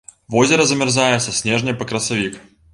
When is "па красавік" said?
1.83-2.45